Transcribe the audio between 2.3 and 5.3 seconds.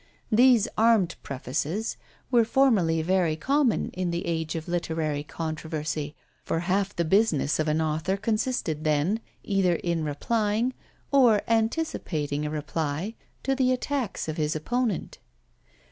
were formerly very common in the age of literary